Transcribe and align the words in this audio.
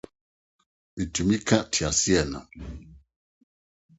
Mitumi 0.95 1.37
ka 1.47 1.57
kar. 1.73 2.27